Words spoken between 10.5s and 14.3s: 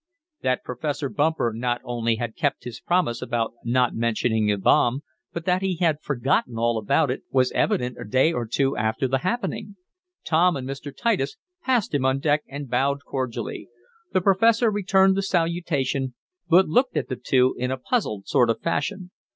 and Mr. Titus passed him on deck, and bowed cordially. The